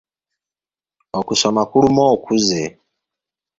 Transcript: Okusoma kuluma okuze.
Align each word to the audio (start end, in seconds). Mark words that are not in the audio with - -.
Okusoma 1.19 1.61
kuluma 1.69 2.03
okuze. 2.15 2.63